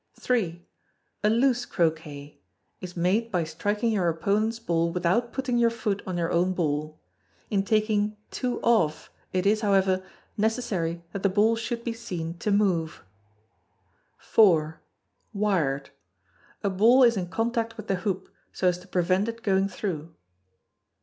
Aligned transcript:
iii. 0.31 0.67
A 1.23 1.29
loose 1.29 1.63
Croquet 1.63 2.41
is 2.79 2.97
made 2.97 3.31
by 3.31 3.43
striking 3.43 3.91
your 3.91 4.09
opponent's 4.09 4.57
ball 4.57 4.91
without 4.91 5.31
putting 5.31 5.59
your 5.59 5.69
foot 5.69 6.01
on 6.07 6.17
your 6.17 6.31
own 6.31 6.53
ball. 6.53 6.99
In 7.51 7.61
taking 7.63 8.17
"two 8.31 8.59
off" 8.61 9.11
it 9.31 9.45
is, 9.45 9.61
however, 9.61 10.03
necessary 10.37 11.03
that 11.13 11.21
the 11.21 11.29
ball 11.29 11.55
should 11.55 11.83
be 11.83 11.93
seen 11.93 12.35
to 12.39 12.49
move. 12.49 13.03
iv. 14.39 14.79
Wired. 15.33 15.91
A 16.63 16.69
ball 16.71 17.03
is 17.03 17.15
in 17.15 17.27
contact 17.27 17.77
with 17.77 17.87
a 17.91 17.97
hoop, 17.97 18.27
so 18.51 18.67
as 18.67 18.79
to 18.79 18.87
prevent 18.87 19.27
it 19.27 19.43
going 19.43 19.67
through. 19.67 20.15